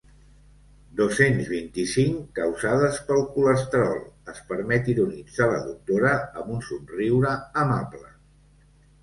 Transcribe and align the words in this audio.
Dos-cents 0.99 1.49
vint-i-cinc 1.49 2.23
causades 2.39 2.97
pel 3.09 3.21
colesterol, 3.35 4.01
es 4.33 4.41
permet 4.53 4.91
ironitzar 4.95 5.51
la 5.53 5.61
doctora 5.69 6.17
amb 6.25 6.51
un 6.57 6.67
somriure 6.71 7.37
amable. 7.67 8.11